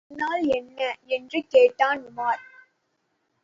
[0.03, 0.79] அதனாலென்ன?
[1.07, 2.41] என்று கேட்டான் உமார்.